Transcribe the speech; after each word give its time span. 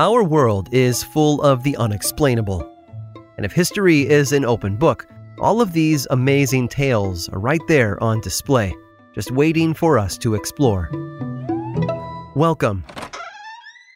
Our 0.00 0.24
world 0.24 0.70
is 0.72 1.02
full 1.02 1.42
of 1.42 1.62
the 1.62 1.76
unexplainable. 1.76 2.66
And 3.36 3.44
if 3.44 3.52
history 3.52 4.08
is 4.08 4.32
an 4.32 4.46
open 4.46 4.76
book, 4.76 5.06
all 5.38 5.60
of 5.60 5.74
these 5.74 6.06
amazing 6.08 6.68
tales 6.68 7.28
are 7.28 7.38
right 7.38 7.60
there 7.68 8.02
on 8.02 8.22
display, 8.22 8.74
just 9.14 9.30
waiting 9.30 9.74
for 9.74 9.98
us 9.98 10.16
to 10.16 10.34
explore. 10.34 10.88
Welcome 12.34 12.82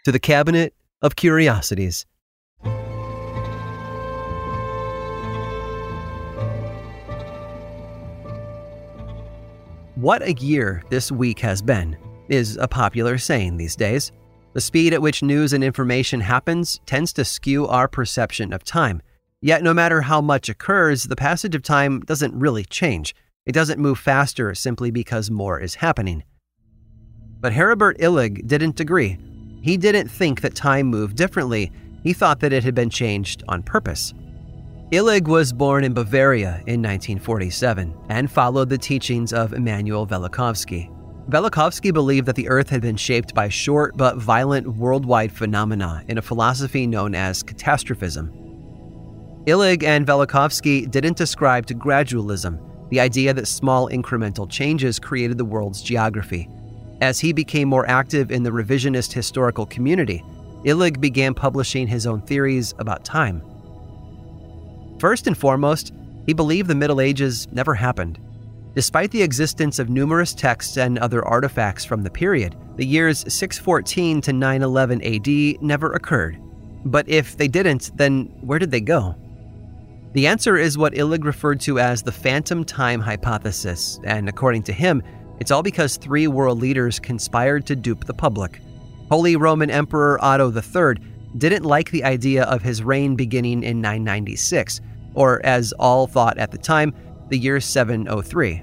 to 0.04 0.12
the 0.12 0.18
Cabinet 0.18 0.74
of 1.00 1.16
Curiosities. 1.16 2.05
What 9.94 10.20
a 10.20 10.34
year 10.34 10.82
this 10.91 11.10
week 11.10 11.38
has 11.38 11.62
been 11.62 11.96
is 12.28 12.58
a 12.58 12.68
popular 12.68 13.16
saying 13.16 13.56
these 13.56 13.74
days. 13.74 14.12
The 14.54 14.60
speed 14.60 14.94
at 14.94 15.02
which 15.02 15.22
news 15.22 15.52
and 15.52 15.64
information 15.64 16.20
happens 16.20 16.80
tends 16.86 17.12
to 17.14 17.24
skew 17.24 17.66
our 17.66 17.88
perception 17.88 18.52
of 18.52 18.62
time. 18.62 19.02
Yet, 19.42 19.64
no 19.64 19.74
matter 19.74 20.02
how 20.02 20.20
much 20.20 20.48
occurs, 20.48 21.05
the 21.05 21.16
passage 21.16 21.56
of 21.56 21.62
time 21.62 22.00
doesn't 22.00 22.38
really 22.38 22.64
change. 22.64 23.16
It 23.47 23.52
doesn't 23.52 23.80
move 23.80 23.98
faster 23.98 24.55
simply 24.55 24.92
because 24.92 25.28
more 25.28 25.58
is 25.58 25.75
happening. 25.75 26.22
But 27.41 27.52
Heribert 27.52 27.98
Illig 27.98 28.47
didn't 28.47 28.78
agree. 28.78 29.19
He 29.60 29.77
didn't 29.77 30.08
think 30.08 30.41
that 30.41 30.55
time 30.55 30.86
moved 30.86 31.16
differently, 31.16 31.72
he 32.05 32.12
thought 32.12 32.38
that 32.41 32.52
it 32.52 32.62
had 32.62 32.77
been 32.77 32.91
changed 32.91 33.42
on 33.48 33.62
purpose. 33.62 34.14
Illig 34.92 35.27
was 35.27 35.52
born 35.52 35.82
in 35.82 35.94
Bavaria 35.94 36.62
in 36.66 36.80
1947 36.80 37.92
and 38.08 38.30
followed 38.30 38.69
the 38.69 38.78
teachings 38.78 39.32
of 39.32 39.52
Immanuel 39.52 40.06
Velikovsky. 40.06 40.91
Velikovsky 41.28 41.92
believed 41.92 42.27
that 42.27 42.36
the 42.36 42.48
Earth 42.48 42.69
had 42.69 42.83
been 42.83 42.97
shaped 42.97 43.34
by 43.34 43.48
short 43.48 43.97
but 43.97 44.19
violent 44.19 44.67
worldwide 44.67 45.33
phenomena 45.33 46.05
in 46.08 46.19
a 46.19 46.22
philosophy 46.22 46.86
known 46.86 47.14
as 47.14 47.42
catastrophism. 47.42 48.31
Illig 49.47 49.83
and 49.83 50.06
Velikovsky 50.06 50.91
didn't 50.91 51.20
ascribe 51.20 51.66
to 51.66 51.75
gradualism, 51.75 52.58
the 52.91 53.00
idea 53.00 53.33
that 53.33 53.48
small 53.48 53.89
incremental 53.89 54.48
changes 54.48 54.98
created 54.98 55.39
the 55.39 55.44
world's 55.44 55.83
geography. 55.83 56.48
As 57.00 57.19
he 57.19 57.33
became 57.33 57.69
more 57.69 57.88
active 57.88 58.31
in 58.31 58.42
the 58.42 58.50
revisionist 58.50 59.12
historical 59.12 59.66
community, 59.66 60.22
Illig 60.64 61.00
began 61.00 61.34
publishing 61.34 61.86
his 61.86 62.06
own 62.06 62.20
theories 62.22 62.75
about 62.78 63.05
time. 63.05 63.42
First 64.98 65.27
and 65.27 65.36
foremost, 65.36 65.92
he 66.27 66.33
believed 66.33 66.69
the 66.69 66.75
Middle 66.75 67.00
Ages 67.00 67.48
never 67.50 67.75
happened. 67.75 68.19
Despite 68.75 69.12
the 69.12 69.22
existence 69.22 69.78
of 69.78 69.89
numerous 69.89 70.34
texts 70.34 70.77
and 70.77 70.98
other 70.98 71.25
artifacts 71.25 71.84
from 71.84 72.03
the 72.03 72.11
period, 72.11 72.56
the 72.77 72.84
years 72.84 73.20
614 73.33 74.20
to 74.22 74.33
911 74.33 75.00
AD 75.03 75.62
never 75.62 75.92
occurred. 75.92 76.41
But 76.84 77.08
if 77.08 77.36
they 77.36 77.47
didn't, 77.47 77.97
then 77.97 78.25
where 78.41 78.58
did 78.58 78.72
they 78.72 78.81
go? 78.81 79.14
The 80.12 80.26
answer 80.26 80.56
is 80.56 80.76
what 80.76 80.94
Illig 80.94 81.25
referred 81.25 81.60
to 81.60 81.78
as 81.78 82.03
the 82.03 82.12
phantom 82.12 82.65
time 82.65 83.00
hypothesis, 83.00 84.00
and 84.04 84.28
according 84.28 84.65
to 84.65 84.72
him, 84.72 85.03
it's 85.41 85.50
all 85.50 85.62
because 85.62 85.97
three 85.97 86.27
world 86.27 86.60
leaders 86.60 86.98
conspired 86.98 87.66
to 87.66 87.77
dupe 87.77 88.04
the 88.04 88.15
public. 88.15 88.60
Holy 89.09 89.37
Roman 89.37 89.71
Emperor 89.71 90.19
Otto 90.22 90.53
III 90.53 90.97
didn't 91.38 91.65
like 91.65 91.91
the 91.91 92.04
idea 92.04 92.44
of 92.44 92.62
his 92.62 92.82
reign 92.82 93.15
beginning 93.16 93.62
in 93.62 93.81
996, 93.81 94.81
or 95.15 95.44
as 95.44 95.72
all 95.75 96.06
thought 96.06 96.38
at 96.38 96.50
the 96.50 96.59
time, 96.59 96.94
the 97.28 97.38
year 97.38 97.60
703. 97.60 98.62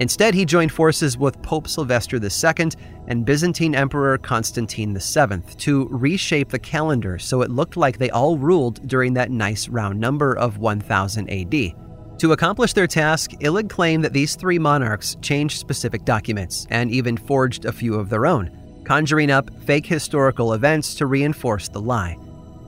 Instead, 0.00 0.32
he 0.32 0.44
joined 0.44 0.70
forces 0.70 1.18
with 1.18 1.42
Pope 1.42 1.66
Sylvester 1.66 2.16
II 2.16 2.70
and 3.08 3.24
Byzantine 3.24 3.74
Emperor 3.74 4.16
Constantine 4.18 4.96
VII 4.96 5.40
to 5.56 5.88
reshape 5.90 6.50
the 6.50 6.58
calendar 6.58 7.18
so 7.18 7.42
it 7.42 7.50
looked 7.50 7.76
like 7.76 7.98
they 7.98 8.10
all 8.10 8.38
ruled 8.38 8.86
during 8.86 9.14
that 9.14 9.30
nice 9.30 9.68
round 9.68 9.98
number 9.98 10.36
of 10.36 10.58
1000 10.58 11.28
AD. 11.28 11.74
To 12.18 12.32
accomplish 12.32 12.72
their 12.72 12.86
task, 12.86 13.32
Illig 13.40 13.70
claimed 13.70 14.04
that 14.04 14.12
these 14.12 14.34
three 14.34 14.58
monarchs 14.58 15.16
changed 15.22 15.58
specific 15.58 16.04
documents 16.04 16.66
and 16.70 16.90
even 16.90 17.16
forged 17.16 17.64
a 17.64 17.72
few 17.72 17.94
of 17.94 18.08
their 18.08 18.26
own, 18.26 18.50
conjuring 18.84 19.30
up 19.30 19.50
fake 19.64 19.86
historical 19.86 20.52
events 20.52 20.94
to 20.96 21.06
reinforce 21.06 21.68
the 21.68 21.80
lie. 21.80 22.14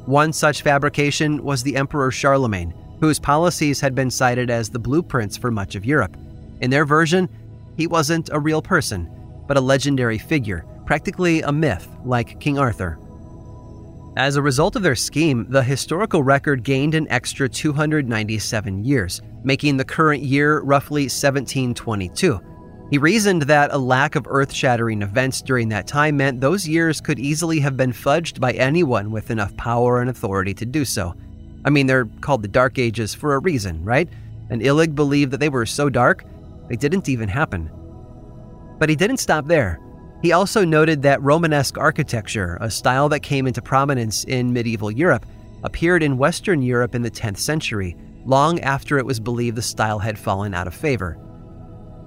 One 0.07 0.33
such 0.33 0.63
fabrication 0.63 1.43
was 1.43 1.63
the 1.63 1.77
Emperor 1.77 2.11
Charlemagne, 2.11 2.75
whose 3.01 3.19
policies 3.19 3.81
had 3.81 3.95
been 3.95 4.11
cited 4.11 4.51
as 4.51 4.71
the 4.71 4.79
blueprints 4.79 5.37
for 5.37 5.51
much 5.51 5.75
of 5.75 5.85
Europe. 5.85 6.17
In 6.61 6.71
their 6.71 6.85
version, 6.85 7.29
he 7.77 7.87
wasn't 7.87 8.31
a 8.33 8.39
real 8.39 8.63
person, 8.63 9.09
but 9.47 9.57
a 9.57 9.61
legendary 9.61 10.19
figure, 10.19 10.65
practically 10.87 11.43
a 11.43 11.53
myth 11.53 11.89
like 12.05 12.41
King 12.41 12.59
Arthur. 12.59 12.99
As 14.17 14.37
a 14.37 14.43
result 14.43 14.77
of 14.77 14.83
their 14.83 14.97
scheme, 14.97 15.47
the 15.49 15.63
historical 15.63 16.23
record 16.23 16.65
gained 16.65 16.95
an 16.95 17.09
extra 17.11 17.49
297 17.49 18.85
years, 18.85 19.23
making 19.45 19.77
the 19.77 19.85
current 19.85 20.23
year 20.23 20.61
roughly 20.61 21.03
1722. 21.03 22.41
He 22.91 22.99
reasoned 22.99 23.43
that 23.43 23.73
a 23.73 23.79
lack 23.79 24.17
of 24.17 24.27
earth 24.29 24.53
shattering 24.53 25.03
events 25.03 25.41
during 25.41 25.69
that 25.69 25.87
time 25.87 26.17
meant 26.17 26.41
those 26.41 26.67
years 26.67 27.01
could 27.01 27.21
easily 27.21 27.61
have 27.61 27.77
been 27.77 27.93
fudged 27.93 28.41
by 28.41 28.53
anyone 28.53 29.13
with 29.13 29.31
enough 29.31 29.57
power 29.57 30.01
and 30.01 30.11
authority 30.11 30.55
to 30.55 30.67
do 30.67 30.85
so. 30.85 31.15
I 31.65 31.71
mean, 31.71 31.87
they're 31.87 32.07
called 32.21 32.43
the 32.43 32.49
Dark 32.49 32.81
Ages 32.81 33.15
for 33.15 33.35
a 33.35 33.39
reason, 33.39 33.85
right? 33.85 34.09
And 34.51 34.61
Illig 34.61 34.97
believed 34.97 35.31
that 35.31 35.39
they 35.39 35.49
were 35.49 35.67
so 35.67 35.89
dark, 35.89 36.25
they 36.71 36.77
didn't 36.77 37.09
even 37.09 37.29
happen. 37.29 37.69
But 38.79 38.89
he 38.89 38.97
didn't 38.97 39.17
stop 39.17 39.47
there. 39.47 39.81
He 40.23 40.33
also 40.33 40.65
noted 40.65 41.03
that 41.03 41.21
Romanesque 41.21 41.77
architecture, 41.77 42.57
a 42.61 42.71
style 42.71 43.09
that 43.09 43.21
came 43.21 43.49
into 43.49 43.61
prominence 43.61 44.23
in 44.25 44.53
medieval 44.53 44.91
Europe, 44.91 45.27
appeared 45.65 46.03
in 46.03 46.17
Western 46.17 46.63
Europe 46.63 46.95
in 46.95 47.03
the 47.03 47.11
10th 47.11 47.39
century, 47.39 47.97
long 48.25 48.61
after 48.61 48.99
it 48.99 49.05
was 49.05 49.19
believed 49.19 49.57
the 49.57 49.63
style 49.63 49.99
had 49.99 50.19
fallen 50.19 50.55
out 50.55 50.69
of 50.69 50.75
favor. 50.75 51.19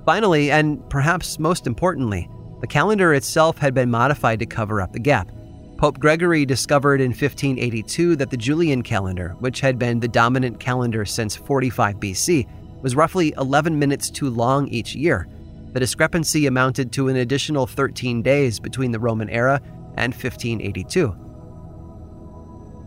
Finally, 0.06 0.50
and 0.50 0.88
perhaps 0.90 1.40
most 1.40 1.68
importantly, 1.68 2.30
the 2.62 2.68
calendar 2.68 3.14
itself 3.14 3.58
had 3.58 3.74
been 3.74 3.92
modified 3.92 4.40
to 4.40 4.46
cover 4.46 4.80
up 4.80 4.94
the 4.94 5.00
gap. 5.00 5.30
Pope 5.78 6.00
Gregory 6.00 6.46
discovered 6.46 7.02
in 7.02 7.10
1582 7.10 8.16
that 8.16 8.30
the 8.30 8.38
Julian 8.38 8.82
calendar, 8.82 9.36
which 9.40 9.60
had 9.60 9.78
been 9.78 10.00
the 10.00 10.08
dominant 10.08 10.60
calendar 10.60 11.04
since 11.04 11.36
45 11.36 11.98
BC, 11.98 12.48
was 12.84 12.96
roughly 12.96 13.34
11 13.38 13.80
minutes 13.80 14.12
too 14.12 14.30
long 14.30 14.68
each 14.68 14.94
year. 14.94 15.28
The 15.72 15.80
discrepancy 15.80 16.46
amounted 16.46 16.92
to 16.92 17.08
an 17.08 17.16
additional 17.16 17.66
13 17.66 18.22
days 18.22 18.60
between 18.60 18.92
the 18.92 19.00
Roman 19.00 19.30
era 19.30 19.60
and 19.98 20.14
1582. 20.14 21.16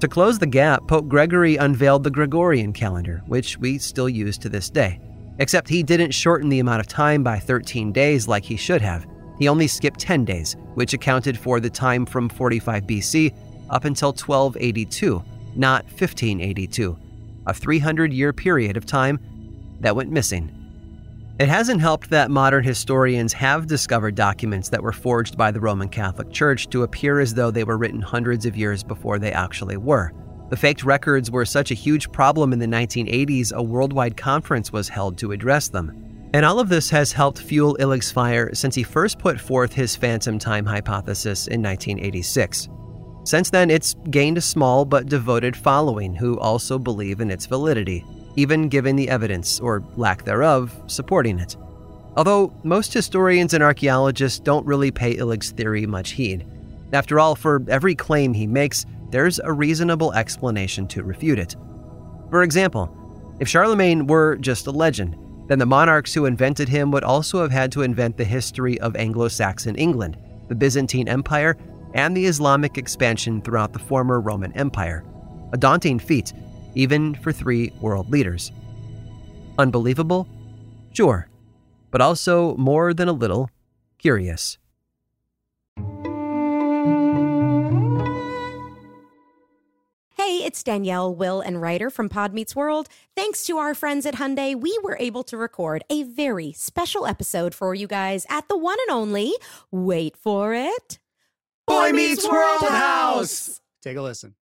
To 0.00 0.08
close 0.08 0.38
the 0.38 0.46
gap, 0.46 0.86
Pope 0.86 1.08
Gregory 1.08 1.56
unveiled 1.56 2.04
the 2.04 2.10
Gregorian 2.10 2.72
calendar, 2.72 3.22
which 3.26 3.58
we 3.58 3.78
still 3.78 4.08
use 4.08 4.36
to 4.38 4.48
this 4.50 4.68
day. 4.68 5.00
Except 5.38 5.68
he 5.68 5.82
didn't 5.82 6.12
shorten 6.12 6.48
the 6.48 6.60
amount 6.60 6.80
of 6.80 6.86
time 6.86 7.22
by 7.22 7.38
13 7.38 7.92
days 7.92 8.28
like 8.28 8.44
he 8.44 8.56
should 8.56 8.82
have. 8.82 9.06
He 9.38 9.48
only 9.48 9.66
skipped 9.66 9.98
10 9.98 10.24
days, 10.24 10.56
which 10.74 10.94
accounted 10.94 11.38
for 11.38 11.60
the 11.60 11.70
time 11.70 12.04
from 12.06 12.28
45 12.28 12.84
BC 12.84 13.34
up 13.70 13.84
until 13.84 14.10
1282, 14.10 15.22
not 15.56 15.84
1582, 15.84 16.98
a 17.46 17.54
300 17.54 18.12
year 18.12 18.32
period 18.32 18.76
of 18.76 18.86
time 18.86 19.18
that 19.80 19.96
went 19.96 20.10
missing. 20.10 20.52
It 21.38 21.48
hasn't 21.48 21.82
helped 21.82 22.08
that 22.10 22.30
modern 22.30 22.64
historians 22.64 23.34
have 23.34 23.66
discovered 23.66 24.14
documents 24.14 24.70
that 24.70 24.82
were 24.82 24.92
forged 24.92 25.36
by 25.36 25.50
the 25.50 25.60
Roman 25.60 25.88
Catholic 25.88 26.30
Church 26.30 26.68
to 26.70 26.82
appear 26.82 27.20
as 27.20 27.34
though 27.34 27.50
they 27.50 27.64
were 27.64 27.76
written 27.76 28.00
hundreds 28.00 28.46
of 28.46 28.56
years 28.56 28.82
before 28.82 29.18
they 29.18 29.32
actually 29.32 29.76
were. 29.76 30.12
The 30.48 30.56
faked 30.56 30.82
records 30.82 31.30
were 31.30 31.44
such 31.44 31.70
a 31.70 31.74
huge 31.74 32.10
problem 32.10 32.54
in 32.54 32.58
the 32.58 32.66
1980s, 32.66 33.52
a 33.52 33.62
worldwide 33.62 34.16
conference 34.16 34.72
was 34.72 34.88
held 34.88 35.18
to 35.18 35.32
address 35.32 35.68
them. 35.68 36.30
And 36.32 36.46
all 36.46 36.58
of 36.58 36.68
this 36.68 36.88
has 36.90 37.12
helped 37.12 37.38
fuel 37.38 37.76
Illig's 37.80 38.10
fire 38.10 38.54
since 38.54 38.74
he 38.74 38.82
first 38.82 39.18
put 39.18 39.38
forth 39.40 39.72
his 39.72 39.94
phantom 39.94 40.38
time 40.38 40.64
hypothesis 40.64 41.48
in 41.48 41.62
1986. 41.62 42.68
Since 43.24 43.50
then, 43.50 43.70
it's 43.70 43.94
gained 44.08 44.38
a 44.38 44.42
small 44.42 44.84
but 44.84 45.06
devoted 45.06 45.56
following 45.56 46.14
who 46.14 46.38
also 46.38 46.78
believe 46.78 47.20
in 47.20 47.30
its 47.30 47.46
validity, 47.46 48.04
even 48.36 48.68
given 48.68 48.96
the 48.96 49.08
evidence, 49.08 49.58
or 49.60 49.82
lack 49.96 50.24
thereof, 50.24 50.74
supporting 50.86 51.38
it. 51.38 51.56
Although 52.16 52.52
most 52.62 52.94
historians 52.94 53.52
and 53.52 53.62
archaeologists 53.62 54.38
don't 54.38 54.66
really 54.66 54.90
pay 54.90 55.12
Illig's 55.12 55.50
theory 55.50 55.86
much 55.86 56.12
heed. 56.12 56.46
After 56.92 57.18
all, 57.18 57.34
for 57.34 57.62
every 57.68 57.94
claim 57.94 58.32
he 58.32 58.46
makes, 58.46 58.86
there's 59.10 59.38
a 59.38 59.52
reasonable 59.52 60.12
explanation 60.14 60.86
to 60.88 61.02
refute 61.02 61.38
it. 61.38 61.56
For 62.30 62.42
example, 62.42 62.90
if 63.38 63.48
Charlemagne 63.48 64.06
were 64.06 64.36
just 64.36 64.66
a 64.66 64.70
legend, 64.70 65.16
then 65.48 65.58
the 65.58 65.66
monarchs 65.66 66.14
who 66.14 66.24
invented 66.24 66.68
him 66.68 66.90
would 66.90 67.04
also 67.04 67.40
have 67.42 67.52
had 67.52 67.70
to 67.72 67.82
invent 67.82 68.16
the 68.16 68.24
history 68.24 68.80
of 68.80 68.96
Anglo 68.96 69.28
Saxon 69.28 69.76
England, 69.76 70.16
the 70.48 70.54
Byzantine 70.54 71.08
Empire, 71.08 71.56
and 71.94 72.16
the 72.16 72.26
Islamic 72.26 72.78
expansion 72.78 73.40
throughout 73.40 73.72
the 73.72 73.78
former 73.78 74.20
Roman 74.20 74.52
Empire. 74.52 75.04
A 75.52 75.56
daunting 75.56 75.98
feat, 75.98 76.32
even 76.76 77.14
for 77.16 77.32
three 77.32 77.72
world 77.80 78.08
leaders. 78.08 78.52
Unbelievable? 79.58 80.28
Sure, 80.92 81.28
but 81.90 82.00
also 82.00 82.56
more 82.56 82.94
than 82.94 83.08
a 83.08 83.12
little 83.12 83.50
curious. 83.98 84.58
Hey, 90.16 90.42
it's 90.42 90.62
Danielle, 90.62 91.14
Will, 91.14 91.40
and 91.40 91.62
Rider 91.62 91.88
from 91.88 92.08
Pod 92.08 92.34
Meets 92.34 92.56
World. 92.56 92.88
Thanks 93.14 93.44
to 93.44 93.58
our 93.58 93.74
friends 93.74 94.04
at 94.06 94.14
Hyundai, 94.14 94.58
we 94.58 94.78
were 94.82 94.96
able 94.98 95.22
to 95.24 95.36
record 95.36 95.84
a 95.88 96.02
very 96.02 96.52
special 96.52 97.06
episode 97.06 97.54
for 97.54 97.74
you 97.74 97.86
guys 97.86 98.26
at 98.28 98.48
the 98.48 98.58
one 98.58 98.76
and 98.88 98.96
only, 98.96 99.32
wait 99.70 100.16
for 100.16 100.52
it, 100.52 100.98
Boy 101.66 101.92
Meets 101.92 102.28
World 102.28 102.62
House. 102.62 103.60
Take 103.82 103.96
a 103.96 104.02
listen. 104.02 104.34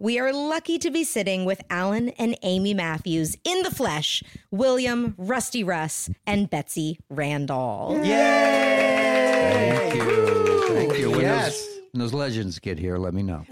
We 0.00 0.20
are 0.20 0.32
lucky 0.32 0.78
to 0.78 0.90
be 0.92 1.02
sitting 1.02 1.44
with 1.44 1.60
Alan 1.70 2.10
and 2.10 2.36
Amy 2.42 2.72
Matthews 2.72 3.36
in 3.42 3.62
the 3.64 3.70
flesh, 3.72 4.22
William, 4.52 5.14
Rusty 5.18 5.64
Russ, 5.64 6.08
and 6.24 6.48
Betsy 6.48 7.00
Randle. 7.10 8.00
Yay! 8.04 9.90
Thank 9.90 9.94
you. 9.96 10.68
Thank 10.68 10.98
you. 10.98 11.10
When, 11.10 11.20
Yes. 11.22 11.60
those, 11.66 11.78
when 11.92 11.98
those 12.00 12.12
legends 12.14 12.60
get 12.60 12.78
here, 12.78 12.96
let 12.96 13.12
me 13.12 13.24
know. 13.24 13.44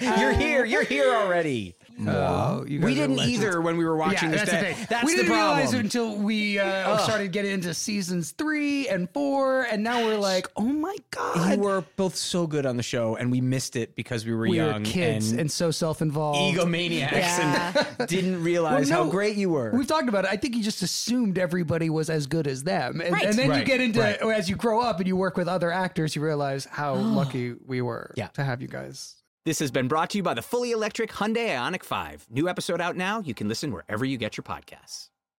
you're 0.00 0.32
here. 0.32 0.64
You're 0.64 0.84
here 0.84 1.12
already. 1.12 1.74
No, 1.98 2.62
you 2.68 2.82
we 2.82 2.94
didn't 2.94 3.20
either 3.20 3.62
when 3.62 3.78
we 3.78 3.84
were 3.86 3.96
watching 3.96 4.30
yeah, 4.30 4.44
this. 4.44 4.50
that's 4.50 4.50
the 4.50 4.56
That- 4.68 4.76
thing. 4.76 4.86
That's 4.90 5.04
we 5.06 5.12
the 5.12 5.22
didn't 5.22 5.32
problem. 5.32 5.56
realize 5.56 5.72
it 5.74 5.80
until 5.80 6.14
we 6.14 6.58
uh, 6.58 6.98
started 6.98 7.32
getting 7.32 7.52
into 7.52 7.72
seasons 7.72 8.32
three 8.32 8.86
and 8.88 9.08
four, 9.10 9.62
and 9.62 9.82
now 9.82 10.04
we're 10.04 10.18
like, 10.18 10.46
oh 10.56 10.62
my 10.86 10.96
god, 11.10 11.56
you 11.56 11.60
were 11.62 11.84
both 11.96 12.14
so 12.16 12.46
good 12.46 12.64
on 12.66 12.76
the 12.76 12.82
show, 12.82 13.16
and 13.16 13.30
we 13.30 13.40
missed 13.40 13.76
it 13.76 13.96
because 13.96 14.24
we 14.24 14.32
were 14.32 14.48
we 14.48 14.56
young 14.56 14.82
were 14.82 14.88
kids 14.88 15.30
and, 15.32 15.40
and, 15.40 15.50
so 15.50 15.70
self-involved. 15.70 16.56
egomaniacs 16.56 17.10
Yeah. 17.12 17.84
and 17.98 18.08
didn't 18.08 18.34
Well, 18.34 18.40
realize 18.42 18.88
how 18.88 19.04
great 19.08 19.36
you 19.36 19.50
were. 19.50 19.70
We've 19.74 19.86
talked 19.86 20.08
about 20.08 20.24
it. 20.24 20.30
I 20.30 20.36
think 20.36 20.54
you 20.54 20.62
just 20.62 20.82
assumed 20.82 21.38
everybody 21.38 21.90
was 21.90 22.08
as 22.08 22.26
good 22.26 22.46
as 22.46 22.62
them, 22.64 23.00
and, 23.00 23.12
Right. 23.12 23.24
and 23.26 23.36
then 23.38 23.58
you 23.58 23.64
get 23.64 23.80
into 23.80 24.00
right. 24.00 24.20
as 24.22 24.48
you 24.48 24.56
grow 24.56 24.80
up 24.80 24.98
and 25.00 25.06
you 25.08 25.16
work 25.16 25.36
with 25.36 25.48
other 25.48 25.70
actors, 25.72 26.14
you 26.16 26.22
realize 26.22 26.64
how 26.66 26.94
lucky 27.20 27.54
we 27.66 27.82
were 27.82 28.12
Yeah. 28.16 28.28
to 28.28 28.44
have 28.44 28.62
you 28.62 28.68
guys. 28.68 29.14
This 29.44 29.58
has 29.60 29.70
been 29.70 29.86
brought 29.88 30.10
to 30.10 30.18
you 30.18 30.22
by 30.24 30.34
the 30.34 30.42
fully 30.42 30.72
electric 30.72 31.10
Hyundai 31.12 31.48
Ioniq 31.50 31.84
5. 31.84 32.26
New 32.30 32.48
episode 32.48 32.80
out 32.80 32.96
now. 32.96 33.20
You 33.20 33.32
can 33.34 33.48
listen 33.48 33.72
wherever 33.72 34.04
you 34.04 34.16
get 34.18 34.36
your 34.36 34.42
podcasts. 34.42 35.10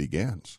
begins. 0.00 0.58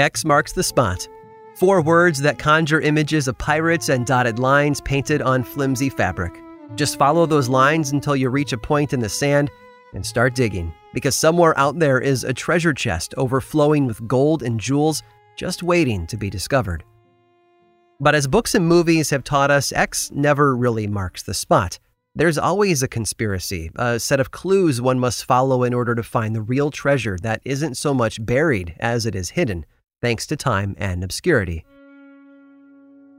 X 0.00 0.24
marks 0.24 0.52
the 0.52 0.62
spot. 0.62 1.06
Four 1.54 1.82
words 1.82 2.20
that 2.20 2.38
conjure 2.38 2.80
images 2.80 3.28
of 3.28 3.36
pirates 3.38 3.90
and 3.90 4.06
dotted 4.06 4.38
lines 4.38 4.80
painted 4.80 5.20
on 5.20 5.44
flimsy 5.44 5.90
fabric. 5.90 6.40
Just 6.74 6.98
follow 6.98 7.26
those 7.26 7.48
lines 7.48 7.92
until 7.92 8.16
you 8.16 8.30
reach 8.30 8.52
a 8.52 8.58
point 8.58 8.92
in 8.92 9.00
the 9.00 9.08
sand 9.08 9.50
and 9.92 10.04
start 10.04 10.34
digging, 10.34 10.72
because 10.94 11.16
somewhere 11.16 11.58
out 11.58 11.78
there 11.78 12.00
is 12.00 12.24
a 12.24 12.32
treasure 12.32 12.72
chest 12.72 13.12
overflowing 13.16 13.86
with 13.86 14.06
gold 14.08 14.42
and 14.42 14.58
jewels 14.58 15.02
just 15.36 15.62
waiting 15.62 16.06
to 16.06 16.16
be 16.16 16.30
discovered. 16.30 16.84
But 18.00 18.14
as 18.14 18.26
books 18.26 18.54
and 18.54 18.66
movies 18.66 19.10
have 19.10 19.24
taught 19.24 19.50
us, 19.50 19.72
X 19.72 20.10
never 20.12 20.56
really 20.56 20.86
marks 20.86 21.22
the 21.22 21.34
spot. 21.34 21.78
There's 22.14 22.38
always 22.38 22.82
a 22.82 22.88
conspiracy, 22.88 23.70
a 23.76 24.00
set 24.00 24.20
of 24.20 24.30
clues 24.30 24.80
one 24.80 24.98
must 24.98 25.26
follow 25.26 25.62
in 25.62 25.74
order 25.74 25.94
to 25.94 26.02
find 26.02 26.34
the 26.34 26.42
real 26.42 26.70
treasure 26.70 27.18
that 27.22 27.42
isn't 27.44 27.76
so 27.76 27.92
much 27.92 28.24
buried 28.24 28.74
as 28.80 29.04
it 29.06 29.14
is 29.14 29.30
hidden, 29.30 29.66
thanks 30.00 30.26
to 30.26 30.36
time 30.36 30.74
and 30.78 31.04
obscurity. 31.04 31.64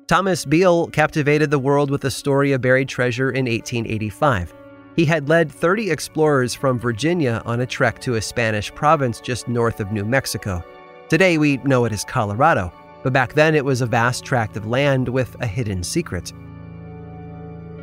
Thomas 0.07 0.43
Beale 0.43 0.87
captivated 0.87 1.51
the 1.51 1.59
world 1.59 1.89
with 1.89 2.01
the 2.01 2.11
story 2.11 2.51
of 2.51 2.61
buried 2.61 2.89
treasure 2.89 3.31
in 3.31 3.45
1885. 3.45 4.53
He 4.95 5.05
had 5.05 5.29
led 5.29 5.49
30 5.49 5.89
explorers 5.89 6.53
from 6.53 6.77
Virginia 6.77 7.41
on 7.45 7.61
a 7.61 7.65
trek 7.65 7.99
to 7.99 8.15
a 8.15 8.21
Spanish 8.21 8.73
province 8.75 9.21
just 9.21 9.47
north 9.47 9.79
of 9.79 9.91
New 9.91 10.03
Mexico. 10.03 10.63
Today 11.07 11.37
we 11.37 11.57
know 11.57 11.85
it 11.85 11.93
as 11.93 12.03
Colorado, 12.03 12.73
but 13.03 13.13
back 13.13 13.33
then 13.33 13.55
it 13.55 13.63
was 13.63 13.81
a 13.81 13.85
vast 13.85 14.25
tract 14.25 14.57
of 14.57 14.67
land 14.67 15.07
with 15.07 15.35
a 15.39 15.47
hidden 15.47 15.81
secret. 15.81 16.33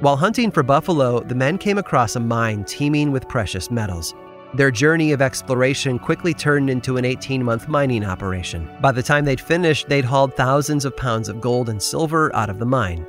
While 0.00 0.16
hunting 0.16 0.50
for 0.50 0.62
buffalo, 0.62 1.20
the 1.20 1.34
men 1.34 1.58
came 1.58 1.78
across 1.78 2.14
a 2.14 2.20
mine 2.20 2.64
teeming 2.64 3.10
with 3.10 3.26
precious 3.26 3.70
metals. 3.70 4.14
Their 4.54 4.70
journey 4.70 5.12
of 5.12 5.20
exploration 5.20 5.98
quickly 5.98 6.32
turned 6.32 6.70
into 6.70 6.96
an 6.96 7.04
18 7.04 7.44
month 7.44 7.68
mining 7.68 8.04
operation. 8.04 8.68
By 8.80 8.92
the 8.92 9.02
time 9.02 9.24
they'd 9.24 9.40
finished, 9.40 9.88
they'd 9.88 10.04
hauled 10.04 10.34
thousands 10.34 10.86
of 10.86 10.96
pounds 10.96 11.28
of 11.28 11.40
gold 11.40 11.68
and 11.68 11.82
silver 11.82 12.34
out 12.34 12.48
of 12.48 12.58
the 12.58 12.64
mine. 12.64 13.06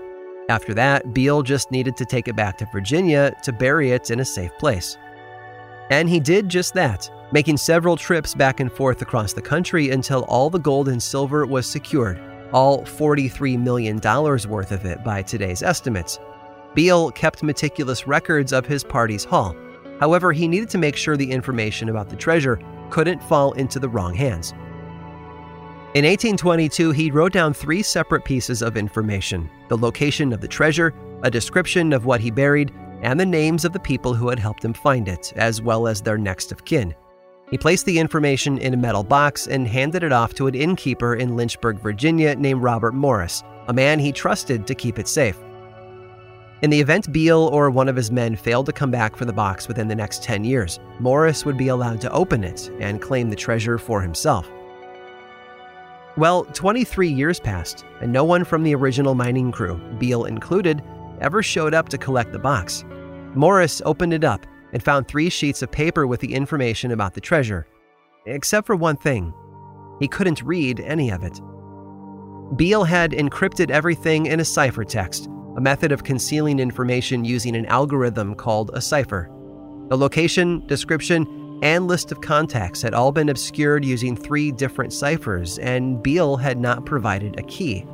After 0.49 0.73
that, 0.73 1.13
Beale 1.13 1.41
just 1.41 1.71
needed 1.71 1.95
to 1.97 2.05
take 2.05 2.27
it 2.27 2.35
back 2.35 2.57
to 2.57 2.67
Virginia 2.73 3.33
to 3.43 3.53
bury 3.53 3.91
it 3.91 4.11
in 4.11 4.19
a 4.19 4.25
safe 4.25 4.51
place. 4.59 4.97
And 5.89 6.09
he 6.09 6.19
did 6.19 6.49
just 6.49 6.73
that, 6.73 7.09
making 7.31 7.57
several 7.57 7.95
trips 7.95 8.35
back 8.35 8.59
and 8.59 8.71
forth 8.71 9.01
across 9.01 9.31
the 9.31 9.41
country 9.41 9.91
until 9.91 10.23
all 10.23 10.49
the 10.49 10.59
gold 10.59 10.89
and 10.89 11.01
silver 11.01 11.45
was 11.45 11.69
secured, 11.69 12.19
all 12.51 12.83
$43 12.83 13.57
million 13.57 13.99
worth 13.99 14.71
of 14.71 14.85
it 14.85 15.03
by 15.03 15.21
today's 15.21 15.63
estimates. 15.63 16.19
Beale 16.73 17.11
kept 17.11 17.43
meticulous 17.43 18.07
records 18.07 18.51
of 18.51 18.65
his 18.65 18.83
party's 18.83 19.23
haul. 19.23 19.55
However, 19.99 20.31
he 20.31 20.47
needed 20.47 20.69
to 20.69 20.77
make 20.77 20.95
sure 20.95 21.17
the 21.17 21.31
information 21.31 21.89
about 21.89 22.09
the 22.09 22.15
treasure 22.15 22.59
couldn't 22.89 23.23
fall 23.23 23.51
into 23.53 23.79
the 23.79 23.89
wrong 23.89 24.13
hands. 24.13 24.53
In 25.95 26.05
1822, 26.05 26.91
he 26.91 27.11
wrote 27.11 27.33
down 27.33 27.53
three 27.53 27.81
separate 27.81 28.23
pieces 28.23 28.61
of 28.61 28.77
information 28.77 29.49
the 29.69 29.77
location 29.77 30.31
of 30.33 30.41
the 30.41 30.47
treasure, 30.47 30.93
a 31.23 31.31
description 31.31 31.93
of 31.93 32.05
what 32.05 32.21
he 32.21 32.31
buried, 32.31 32.71
and 33.01 33.19
the 33.19 33.25
names 33.25 33.65
of 33.65 33.73
the 33.73 33.79
people 33.79 34.13
who 34.13 34.29
had 34.29 34.39
helped 34.39 34.63
him 34.63 34.73
find 34.73 35.07
it, 35.07 35.33
as 35.35 35.61
well 35.61 35.87
as 35.87 36.01
their 36.01 36.17
next 36.17 36.51
of 36.51 36.65
kin. 36.65 36.93
He 37.49 37.57
placed 37.57 37.85
the 37.85 37.97
information 37.97 38.59
in 38.59 38.75
a 38.75 38.77
metal 38.77 39.03
box 39.03 39.47
and 39.47 39.67
handed 39.67 40.03
it 40.03 40.11
off 40.11 40.35
to 40.35 40.47
an 40.47 40.53
innkeeper 40.53 41.15
in 41.15 41.35
Lynchburg, 41.35 41.79
Virginia 41.79 42.35
named 42.35 42.61
Robert 42.61 42.93
Morris, 42.93 43.43
a 43.67 43.73
man 43.73 43.97
he 43.97 44.11
trusted 44.11 44.67
to 44.67 44.75
keep 44.75 44.99
it 44.99 45.07
safe. 45.07 45.37
In 46.61 46.69
the 46.69 46.81
event 46.81 47.13
Beale 47.13 47.47
or 47.53 47.69
one 47.69 47.87
of 47.87 47.95
his 47.95 48.11
men 48.11 48.35
failed 48.35 48.65
to 48.65 48.73
come 48.73 48.91
back 48.91 49.15
for 49.15 49.23
the 49.23 49.31
box 49.31 49.69
within 49.69 49.87
the 49.87 49.95
next 49.95 50.21
10 50.23 50.43
years, 50.43 50.77
Morris 50.99 51.45
would 51.45 51.57
be 51.57 51.69
allowed 51.69 52.01
to 52.01 52.11
open 52.11 52.43
it 52.43 52.69
and 52.81 53.01
claim 53.01 53.29
the 53.29 53.35
treasure 53.35 53.77
for 53.77 54.01
himself. 54.01 54.49
Well, 56.17 56.43
23 56.43 57.07
years 57.07 57.39
passed, 57.39 57.85
and 58.01 58.11
no 58.11 58.25
one 58.25 58.43
from 58.43 58.63
the 58.63 58.75
original 58.75 59.15
mining 59.15 59.53
crew, 59.53 59.77
Beale 59.99 60.25
included, 60.25 60.83
ever 61.21 61.41
showed 61.41 61.73
up 61.73 61.87
to 61.89 61.97
collect 61.97 62.33
the 62.33 62.39
box. 62.39 62.83
Morris 63.35 63.81
opened 63.85 64.13
it 64.13 64.25
up 64.25 64.45
and 64.73 64.83
found 64.83 65.07
three 65.07 65.29
sheets 65.29 65.61
of 65.61 65.71
paper 65.71 66.07
with 66.07 66.19
the 66.19 66.33
information 66.33 66.91
about 66.91 67.13
the 67.13 67.21
treasure. 67.21 67.67
Except 68.25 68.67
for 68.67 68.75
one 68.75 68.97
thing 68.97 69.33
he 70.01 70.09
couldn't 70.09 70.41
read 70.41 70.81
any 70.81 71.09
of 71.09 71.23
it. 71.23 71.39
Beale 72.57 72.83
had 72.83 73.11
encrypted 73.11 73.69
everything 73.69 74.25
in 74.25 74.41
a 74.41 74.43
ciphertext, 74.43 75.27
a 75.55 75.61
method 75.61 75.91
of 75.91 76.03
concealing 76.03 76.59
information 76.59 77.25
using 77.25 77.55
an 77.55 77.65
algorithm 77.65 78.35
called 78.35 78.71
a 78.73 78.81
cipher. 78.81 79.29
The 79.89 79.97
location, 79.97 80.65
description, 80.67 81.59
and 81.61 81.87
list 81.87 82.11
of 82.11 82.21
contacts 82.21 82.81
had 82.81 82.93
all 82.93 83.11
been 83.11 83.29
obscured 83.29 83.83
using 83.83 84.15
three 84.15 84.51
different 84.51 84.93
ciphers, 84.93 85.59
and 85.59 86.01
Beale 86.01 86.37
had 86.37 86.59
not 86.59 86.85
provided 86.85 87.37
a 87.37 87.43
key. 87.43 87.85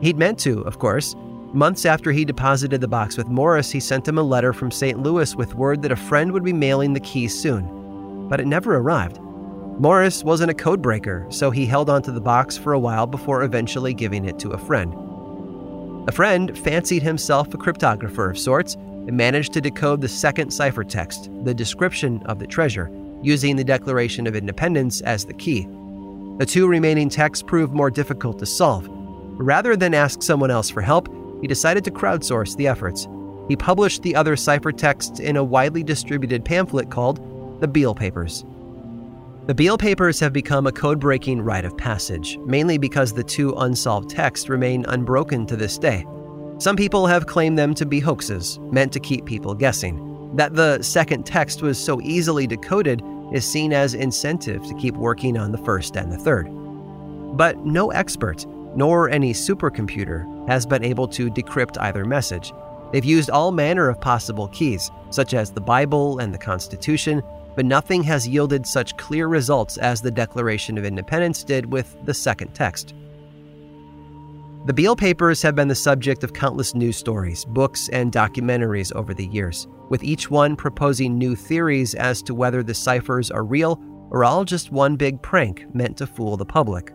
He'd 0.00 0.16
meant 0.16 0.38
to, 0.40 0.62
of 0.62 0.78
course, 0.78 1.14
Months 1.54 1.86
after 1.86 2.12
he 2.12 2.26
deposited 2.26 2.82
the 2.82 2.88
box 2.88 3.16
with 3.16 3.28
Morris, 3.28 3.70
he 3.70 3.80
sent 3.80 4.06
him 4.06 4.18
a 4.18 4.22
letter 4.22 4.52
from 4.52 4.70
St. 4.70 5.02
Louis 5.02 5.34
with 5.34 5.54
word 5.54 5.80
that 5.80 5.90
a 5.90 5.96
friend 5.96 6.30
would 6.32 6.44
be 6.44 6.52
mailing 6.52 6.92
the 6.92 7.00
key 7.00 7.26
soon. 7.26 8.28
But 8.28 8.38
it 8.38 8.46
never 8.46 8.76
arrived. 8.76 9.18
Morris 9.78 10.22
wasn't 10.22 10.50
a 10.50 10.54
codebreaker, 10.54 11.32
so 11.32 11.50
he 11.50 11.64
held 11.64 11.88
onto 11.88 12.12
the 12.12 12.20
box 12.20 12.58
for 12.58 12.74
a 12.74 12.78
while 12.78 13.06
before 13.06 13.44
eventually 13.44 13.94
giving 13.94 14.26
it 14.26 14.38
to 14.40 14.50
a 14.50 14.58
friend. 14.58 14.94
A 16.08 16.12
friend 16.12 16.56
fancied 16.60 17.02
himself 17.02 17.52
a 17.52 17.58
cryptographer 17.58 18.30
of 18.30 18.38
sorts 18.38 18.76
and 18.76 19.14
managed 19.14 19.52
to 19.52 19.60
decode 19.60 20.00
the 20.00 20.08
second 20.08 20.48
ciphertext, 20.48 21.44
the 21.44 21.52
description 21.52 22.22
of 22.24 22.38
the 22.38 22.46
treasure, 22.46 22.90
using 23.22 23.56
the 23.56 23.64
Declaration 23.64 24.26
of 24.26 24.34
Independence 24.34 25.02
as 25.02 25.26
the 25.26 25.34
key. 25.34 25.68
The 26.38 26.46
two 26.48 26.66
remaining 26.66 27.10
texts 27.10 27.42
proved 27.46 27.74
more 27.74 27.90
difficult 27.90 28.38
to 28.38 28.46
solve. 28.46 28.88
Rather 28.88 29.76
than 29.76 29.92
ask 29.92 30.22
someone 30.22 30.50
else 30.50 30.70
for 30.70 30.80
help, 30.80 31.10
he 31.42 31.46
decided 31.46 31.84
to 31.84 31.90
crowdsource 31.90 32.56
the 32.56 32.68
efforts. 32.68 33.06
He 33.46 33.54
published 33.54 34.02
the 34.02 34.16
other 34.16 34.34
ciphertexts 34.34 35.20
in 35.20 35.36
a 35.36 35.44
widely 35.44 35.82
distributed 35.82 36.42
pamphlet 36.42 36.90
called 36.90 37.60
The 37.60 37.68
Beale 37.68 37.94
Papers. 37.94 38.46
The 39.48 39.54
Beale 39.54 39.78
Papers 39.78 40.20
have 40.20 40.34
become 40.34 40.66
a 40.66 40.72
code 40.72 41.00
breaking 41.00 41.40
rite 41.40 41.64
of 41.64 41.74
passage, 41.74 42.36
mainly 42.44 42.76
because 42.76 43.14
the 43.14 43.24
two 43.24 43.54
unsolved 43.56 44.10
texts 44.10 44.50
remain 44.50 44.84
unbroken 44.88 45.46
to 45.46 45.56
this 45.56 45.78
day. 45.78 46.06
Some 46.58 46.76
people 46.76 47.06
have 47.06 47.24
claimed 47.24 47.58
them 47.58 47.72
to 47.76 47.86
be 47.86 47.98
hoaxes, 47.98 48.58
meant 48.70 48.92
to 48.92 49.00
keep 49.00 49.24
people 49.24 49.54
guessing. 49.54 50.36
That 50.36 50.54
the 50.54 50.82
second 50.82 51.24
text 51.24 51.62
was 51.62 51.82
so 51.82 51.98
easily 52.02 52.46
decoded 52.46 53.02
is 53.32 53.50
seen 53.50 53.72
as 53.72 53.94
incentive 53.94 54.66
to 54.66 54.74
keep 54.74 54.94
working 54.96 55.38
on 55.38 55.50
the 55.50 55.64
first 55.64 55.96
and 55.96 56.12
the 56.12 56.18
third. 56.18 56.50
But 57.38 57.56
no 57.64 57.90
expert, 57.90 58.44
nor 58.76 59.08
any 59.08 59.32
supercomputer, 59.32 60.46
has 60.46 60.66
been 60.66 60.84
able 60.84 61.08
to 61.08 61.30
decrypt 61.30 61.78
either 61.80 62.04
message. 62.04 62.52
They've 62.92 63.02
used 63.02 63.30
all 63.30 63.50
manner 63.50 63.88
of 63.88 63.98
possible 63.98 64.48
keys, 64.48 64.90
such 65.08 65.32
as 65.32 65.52
the 65.52 65.62
Bible 65.62 66.18
and 66.18 66.34
the 66.34 66.38
Constitution, 66.38 67.22
but 67.58 67.66
nothing 67.66 68.04
has 68.04 68.28
yielded 68.28 68.64
such 68.64 68.96
clear 68.98 69.26
results 69.26 69.78
as 69.78 70.00
the 70.00 70.12
Declaration 70.12 70.78
of 70.78 70.84
Independence 70.84 71.42
did 71.42 71.72
with 71.72 71.96
the 72.04 72.14
second 72.14 72.54
text. 72.54 72.94
The 74.66 74.72
Beale 74.72 74.94
Papers 74.94 75.42
have 75.42 75.56
been 75.56 75.66
the 75.66 75.74
subject 75.74 76.22
of 76.22 76.32
countless 76.32 76.76
news 76.76 76.96
stories, 76.96 77.44
books, 77.44 77.88
and 77.88 78.12
documentaries 78.12 78.94
over 78.94 79.12
the 79.12 79.26
years, 79.26 79.66
with 79.88 80.04
each 80.04 80.30
one 80.30 80.54
proposing 80.54 81.18
new 81.18 81.34
theories 81.34 81.96
as 81.96 82.22
to 82.22 82.32
whether 82.32 82.62
the 82.62 82.74
ciphers 82.74 83.28
are 83.28 83.42
real 83.42 83.82
or 84.12 84.22
all 84.22 84.44
just 84.44 84.70
one 84.70 84.94
big 84.94 85.20
prank 85.20 85.66
meant 85.74 85.96
to 85.96 86.06
fool 86.06 86.36
the 86.36 86.46
public. 86.46 86.92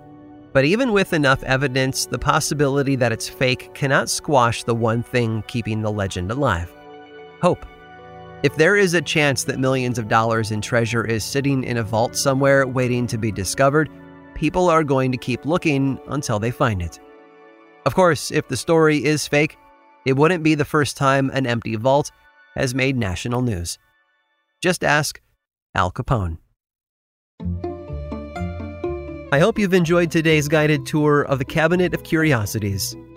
But 0.53 0.63
even 0.63 0.93
with 0.93 1.11
enough 1.11 1.43
evidence, 1.43 2.05
the 2.05 2.17
possibility 2.17 2.95
that 2.95 3.11
it's 3.11 3.27
fake 3.27 3.73
cannot 3.73 4.09
squash 4.09 4.63
the 4.63 4.75
one 4.75 5.03
thing 5.03 5.43
keeping 5.45 5.81
the 5.81 5.91
legend 5.91 6.31
alive 6.31 6.73
hope. 7.41 7.65
If 8.43 8.57
there 8.57 8.75
is 8.75 8.93
a 8.93 9.01
chance 9.01 9.45
that 9.45 9.57
millions 9.57 9.97
of 9.97 10.09
dollars 10.09 10.51
in 10.51 10.59
treasure 10.59 11.05
is 11.05 11.23
sitting 11.23 11.63
in 11.63 11.77
a 11.77 11.83
vault 11.83 12.13
somewhere 12.13 12.67
waiting 12.67 13.07
to 13.07 13.17
be 13.17 13.31
discovered, 13.31 13.89
people 14.35 14.69
are 14.69 14.83
going 14.83 15.13
to 15.13 15.17
keep 15.17 15.45
looking 15.45 15.97
until 16.09 16.39
they 16.39 16.51
find 16.51 16.81
it. 16.81 16.99
Of 17.85 17.95
course, 17.95 18.31
if 18.31 18.49
the 18.49 18.57
story 18.57 19.05
is 19.05 19.25
fake, 19.29 19.55
it 20.05 20.17
wouldn't 20.17 20.43
be 20.43 20.55
the 20.55 20.65
first 20.65 20.97
time 20.97 21.29
an 21.29 21.47
empty 21.47 21.77
vault 21.77 22.11
has 22.55 22.75
made 22.75 22.97
national 22.97 23.43
news. 23.43 23.79
Just 24.61 24.83
ask 24.83 25.21
Al 25.73 25.89
Capone. 25.93 26.37
I 29.31 29.39
hope 29.39 29.57
you've 29.57 29.73
enjoyed 29.73 30.11
today's 30.11 30.49
guided 30.49 30.85
tour 30.85 31.21
of 31.21 31.39
the 31.39 31.45
Cabinet 31.45 31.93
of 31.93 32.03
Curiosities. 32.03 32.93